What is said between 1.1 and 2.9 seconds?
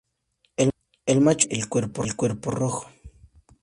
macho tiene el cuerpo rojo.